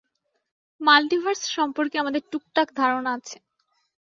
Multiverse 0.81 1.41
সম্পর্কে 1.55 1.95
আমাদের 1.99 2.21
টুকটাক 2.31 2.67
ধারণা 2.75 3.11
আছে। 3.17 3.37